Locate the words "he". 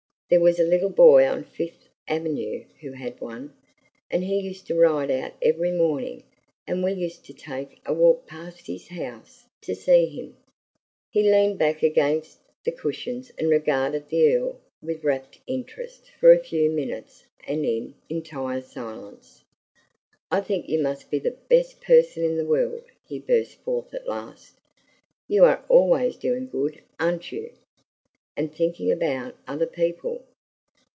4.23-4.39, 11.11-11.21, 23.05-23.19